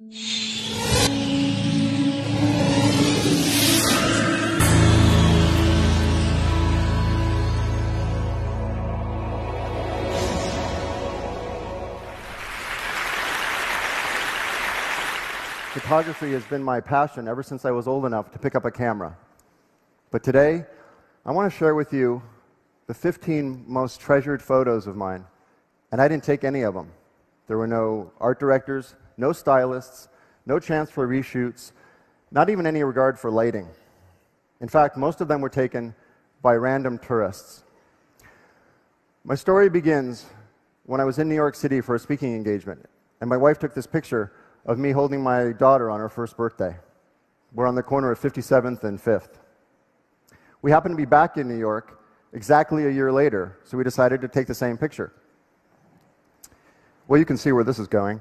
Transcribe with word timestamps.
Photography 0.00 0.16
has 16.32 16.46
been 16.46 16.62
my 16.62 16.80
passion 16.80 17.28
ever 17.28 17.42
since 17.42 17.66
I 17.66 17.70
was 17.70 17.86
old 17.86 18.06
enough 18.06 18.32
to 18.32 18.38
pick 18.38 18.54
up 18.54 18.64
a 18.64 18.70
camera. 18.70 19.14
But 20.10 20.22
today, 20.22 20.64
I 21.26 21.32
want 21.32 21.52
to 21.52 21.58
share 21.58 21.74
with 21.74 21.92
you 21.92 22.22
the 22.86 22.94
15 22.94 23.66
most 23.68 24.00
treasured 24.00 24.40
photos 24.40 24.86
of 24.86 24.96
mine. 24.96 25.26
And 25.92 26.00
I 26.00 26.08
didn't 26.08 26.24
take 26.24 26.42
any 26.42 26.62
of 26.62 26.72
them. 26.72 26.90
There 27.48 27.58
were 27.58 27.66
no 27.66 28.12
art 28.18 28.40
directors, 28.40 28.94
no 29.20 29.32
stylists, 29.32 30.08
no 30.46 30.58
chance 30.58 30.90
for 30.90 31.06
reshoots, 31.06 31.72
not 32.30 32.48
even 32.48 32.66
any 32.66 32.82
regard 32.82 33.18
for 33.18 33.30
lighting. 33.30 33.68
In 34.60 34.68
fact, 34.68 34.96
most 34.96 35.20
of 35.20 35.28
them 35.28 35.40
were 35.40 35.50
taken 35.50 35.94
by 36.42 36.54
random 36.54 36.98
tourists. 36.98 37.62
My 39.22 39.34
story 39.34 39.68
begins 39.68 40.26
when 40.86 41.00
I 41.00 41.04
was 41.04 41.18
in 41.18 41.28
New 41.28 41.34
York 41.34 41.54
City 41.54 41.80
for 41.80 41.94
a 41.94 41.98
speaking 41.98 42.34
engagement, 42.34 42.88
and 43.20 43.28
my 43.28 43.36
wife 43.36 43.58
took 43.58 43.74
this 43.74 43.86
picture 43.86 44.32
of 44.64 44.78
me 44.78 44.90
holding 44.90 45.22
my 45.22 45.52
daughter 45.52 45.90
on 45.90 46.00
her 46.00 46.08
first 46.08 46.36
birthday. 46.36 46.76
We're 47.52 47.66
on 47.66 47.74
the 47.74 47.82
corner 47.82 48.10
of 48.10 48.18
57th 48.18 48.84
and 48.84 48.98
5th. 48.98 49.38
We 50.62 50.70
happened 50.70 50.92
to 50.92 50.96
be 50.96 51.04
back 51.06 51.36
in 51.36 51.48
New 51.48 51.58
York 51.58 52.00
exactly 52.32 52.86
a 52.86 52.90
year 52.90 53.12
later, 53.12 53.58
so 53.64 53.76
we 53.76 53.84
decided 53.84 54.20
to 54.22 54.28
take 54.28 54.46
the 54.46 54.54
same 54.54 54.78
picture. 54.78 55.12
Well, 57.08 57.18
you 57.18 57.26
can 57.26 57.36
see 57.36 57.52
where 57.52 57.64
this 57.64 57.78
is 57.78 57.88
going. 57.88 58.20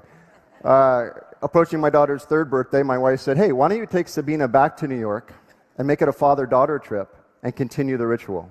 Uh, 0.63 1.09
approaching 1.41 1.79
my 1.79 1.89
daughter's 1.89 2.23
third 2.25 2.49
birthday, 2.49 2.83
my 2.83 2.97
wife 2.97 3.19
said, 3.19 3.37
Hey, 3.37 3.51
why 3.51 3.69
don't 3.69 3.77
you 3.77 3.85
take 3.85 4.07
Sabina 4.07 4.47
back 4.47 4.75
to 4.77 4.87
New 4.87 4.99
York 4.99 5.33
and 5.77 5.87
make 5.87 6.01
it 6.01 6.07
a 6.07 6.13
father 6.13 6.45
daughter 6.45 6.79
trip 6.79 7.15
and 7.43 7.55
continue 7.55 7.97
the 7.97 8.07
ritual? 8.07 8.49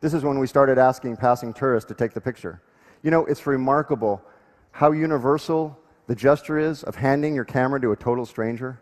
This 0.00 0.14
is 0.14 0.24
when 0.24 0.38
we 0.38 0.46
started 0.46 0.78
asking 0.78 1.16
passing 1.16 1.52
tourists 1.52 1.88
to 1.88 1.94
take 1.94 2.12
the 2.12 2.20
picture. 2.20 2.60
You 3.02 3.10
know, 3.10 3.24
it's 3.26 3.46
remarkable 3.46 4.22
how 4.70 4.92
universal 4.92 5.78
the 6.06 6.14
gesture 6.14 6.58
is 6.58 6.82
of 6.84 6.96
handing 6.96 7.34
your 7.34 7.44
camera 7.44 7.80
to 7.80 7.92
a 7.92 7.96
total 7.96 8.26
stranger. 8.26 8.80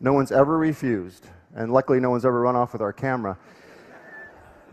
No 0.00 0.12
one's 0.12 0.32
ever 0.32 0.58
refused, 0.58 1.26
and 1.54 1.72
luckily, 1.72 2.00
no 2.00 2.10
one's 2.10 2.24
ever 2.24 2.40
run 2.40 2.56
off 2.56 2.72
with 2.72 2.82
our 2.82 2.92
camera. 2.92 3.38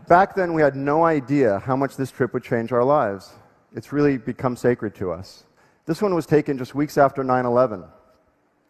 Back 0.08 0.34
then, 0.34 0.52
we 0.52 0.62
had 0.62 0.76
no 0.76 1.04
idea 1.04 1.60
how 1.60 1.76
much 1.76 1.96
this 1.96 2.10
trip 2.10 2.34
would 2.34 2.42
change 2.42 2.72
our 2.72 2.84
lives. 2.84 3.32
It's 3.74 3.92
really 3.92 4.18
become 4.18 4.56
sacred 4.56 4.94
to 4.96 5.12
us. 5.12 5.44
This 5.84 6.00
one 6.00 6.14
was 6.14 6.26
taken 6.26 6.58
just 6.58 6.74
weeks 6.74 6.96
after 6.96 7.24
9 7.24 7.44
11, 7.44 7.84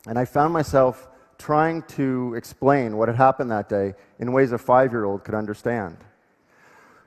and 0.07 0.19
I 0.19 0.25
found 0.25 0.53
myself 0.53 1.09
trying 1.39 1.83
to 1.83 2.35
explain 2.35 2.97
what 2.97 3.09
had 3.09 3.17
happened 3.17 3.51
that 3.51 3.69
day 3.69 3.95
in 4.19 4.33
ways 4.33 4.53
a 4.53 4.59
five 4.59 4.93
year 4.93 5.05
old 5.05 5.25
could 5.25 5.35
understand. 5.35 5.99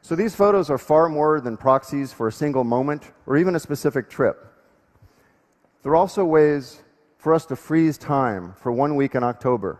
So 0.02 0.16
these 0.16 0.36
photos 0.36 0.70
are 0.70 0.78
far 0.78 1.10
more 1.10 1.42
than 1.42 1.58
proxies 1.58 2.14
for 2.14 2.28
a 2.28 2.32
single 2.32 2.64
moment 2.64 3.12
or 3.26 3.38
even 3.38 3.56
a 3.56 3.60
specific 3.60 4.10
trip. 4.10 4.46
They're 5.82 5.96
also 5.96 6.24
ways 6.24 6.84
for 7.18 7.34
us 7.34 7.46
to 7.48 7.56
freeze 7.56 7.98
time 7.98 8.54
for 8.60 8.72
one 8.72 8.96
week 8.96 9.16
in 9.16 9.24
October 9.24 9.80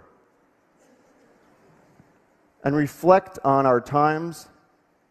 and 2.64 2.76
reflect 2.76 3.38
on 3.44 3.68
our 3.68 3.80
times 3.80 4.48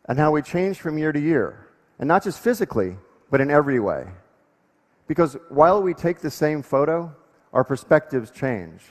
and 0.07 0.19
how 0.19 0.33
we 0.33 0.43
change 0.43 0.79
from 0.81 0.99
year 0.99 1.13
to 1.13 1.21
year. 1.21 1.69
And 2.01 2.09
not 2.09 2.25
just 2.25 2.41
physically, 2.41 2.97
but 3.31 3.41
in 3.41 3.51
every 3.51 3.79
way. 3.79 4.07
Because 5.07 5.37
while 5.49 5.83
we 5.83 5.95
take 5.95 6.21
the 6.21 6.31
same 6.31 6.63
photo, 6.63 7.15
our 7.53 7.65
perspectives 7.65 8.31
change. 8.31 8.83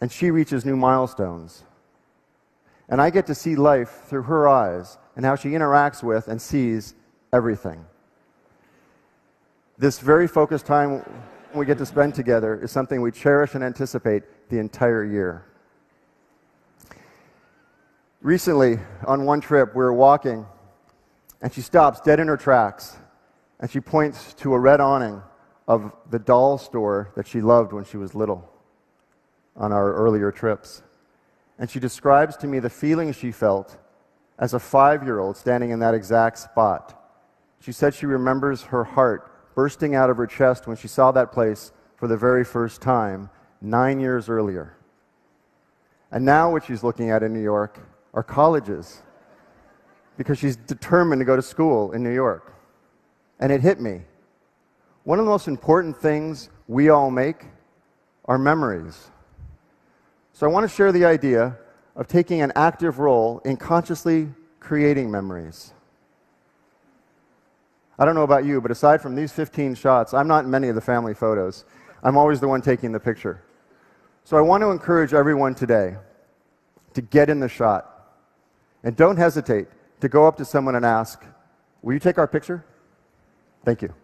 And 0.00 0.10
she 0.10 0.30
reaches 0.30 0.64
new 0.64 0.76
milestones. 0.76 1.64
And 2.88 3.00
I 3.00 3.10
get 3.10 3.26
to 3.26 3.34
see 3.34 3.54
life 3.54 4.02
through 4.06 4.22
her 4.22 4.48
eyes 4.48 4.98
and 5.14 5.24
how 5.24 5.36
she 5.36 5.50
interacts 5.50 6.02
with 6.02 6.28
and 6.28 6.40
sees 6.40 6.94
everything. 7.32 7.84
This 9.78 9.98
very 9.98 10.28
focused 10.28 10.66
time 10.66 11.04
we 11.54 11.66
get 11.66 11.78
to 11.78 11.86
spend 11.86 12.14
together 12.14 12.58
is 12.62 12.70
something 12.70 13.00
we 13.00 13.12
cherish 13.12 13.54
and 13.54 13.62
anticipate 13.62 14.22
the 14.48 14.58
entire 14.58 15.04
year. 15.04 15.44
Recently, 18.20 18.78
on 19.06 19.24
one 19.24 19.40
trip, 19.40 19.74
we 19.74 19.82
were 19.82 19.92
walking, 19.92 20.46
and 21.40 21.52
she 21.52 21.60
stops 21.60 22.00
dead 22.00 22.20
in 22.20 22.28
her 22.28 22.36
tracks, 22.36 22.96
and 23.62 23.70
she 23.70 23.80
points 23.80 24.34
to 24.34 24.52
a 24.52 24.58
red 24.58 24.80
awning 24.80 25.22
of 25.68 25.92
the 26.10 26.18
doll 26.18 26.58
store 26.58 27.12
that 27.14 27.28
she 27.28 27.40
loved 27.40 27.72
when 27.72 27.84
she 27.84 27.96
was 27.96 28.12
little 28.12 28.50
on 29.56 29.72
our 29.72 29.94
earlier 29.94 30.32
trips. 30.32 30.82
And 31.58 31.70
she 31.70 31.78
describes 31.78 32.36
to 32.38 32.48
me 32.48 32.58
the 32.58 32.68
feeling 32.68 33.12
she 33.12 33.30
felt 33.30 33.78
as 34.36 34.52
a 34.52 34.58
five 34.58 35.04
year 35.04 35.20
old 35.20 35.36
standing 35.36 35.70
in 35.70 35.78
that 35.78 35.94
exact 35.94 36.40
spot. 36.40 36.98
She 37.60 37.70
said 37.70 37.94
she 37.94 38.06
remembers 38.06 38.62
her 38.64 38.82
heart 38.82 39.54
bursting 39.54 39.94
out 39.94 40.10
of 40.10 40.16
her 40.16 40.26
chest 40.26 40.66
when 40.66 40.76
she 40.76 40.88
saw 40.88 41.12
that 41.12 41.30
place 41.30 41.70
for 41.94 42.08
the 42.08 42.16
very 42.16 42.44
first 42.44 42.82
time 42.82 43.30
nine 43.60 44.00
years 44.00 44.28
earlier. 44.28 44.76
And 46.10 46.24
now, 46.24 46.50
what 46.50 46.64
she's 46.64 46.82
looking 46.82 47.10
at 47.10 47.22
in 47.22 47.32
New 47.32 47.42
York 47.42 47.78
are 48.12 48.24
colleges 48.24 49.02
because 50.16 50.38
she's 50.38 50.56
determined 50.56 51.20
to 51.20 51.24
go 51.24 51.36
to 51.36 51.42
school 51.42 51.92
in 51.92 52.02
New 52.02 52.12
York. 52.12 52.52
And 53.40 53.50
it 53.50 53.60
hit 53.60 53.80
me. 53.80 54.02
One 55.04 55.18
of 55.18 55.24
the 55.24 55.30
most 55.30 55.48
important 55.48 55.96
things 55.96 56.48
we 56.68 56.88
all 56.88 57.10
make 57.10 57.46
are 58.26 58.38
memories. 58.38 59.10
So 60.32 60.46
I 60.46 60.50
want 60.50 60.68
to 60.68 60.74
share 60.74 60.92
the 60.92 61.04
idea 61.04 61.58
of 61.96 62.06
taking 62.06 62.40
an 62.40 62.52
active 62.56 62.98
role 62.98 63.40
in 63.44 63.56
consciously 63.56 64.28
creating 64.60 65.10
memories. 65.10 65.72
I 67.98 68.04
don't 68.04 68.14
know 68.14 68.22
about 68.22 68.44
you, 68.44 68.60
but 68.60 68.70
aside 68.70 69.02
from 69.02 69.14
these 69.14 69.32
15 69.32 69.74
shots, 69.74 70.14
I'm 70.14 70.26
not 70.26 70.44
in 70.44 70.50
many 70.50 70.68
of 70.68 70.74
the 70.74 70.80
family 70.80 71.14
photos. 71.14 71.64
I'm 72.02 72.16
always 72.16 72.40
the 72.40 72.48
one 72.48 72.62
taking 72.62 72.92
the 72.92 73.00
picture. 73.00 73.42
So 74.24 74.36
I 74.36 74.40
want 74.40 74.62
to 74.62 74.70
encourage 74.70 75.12
everyone 75.12 75.54
today 75.54 75.96
to 76.94 77.02
get 77.02 77.28
in 77.28 77.40
the 77.40 77.48
shot. 77.48 77.88
And 78.82 78.96
don't 78.96 79.16
hesitate 79.16 79.68
to 80.00 80.08
go 80.08 80.26
up 80.26 80.36
to 80.38 80.44
someone 80.44 80.74
and 80.74 80.84
ask, 80.84 81.24
Will 81.82 81.94
you 81.94 81.98
take 81.98 82.18
our 82.18 82.28
picture? 82.28 82.64
Thank 83.64 83.82
you. 83.82 84.01